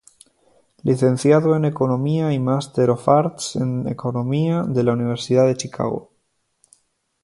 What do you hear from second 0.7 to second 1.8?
Licenciado en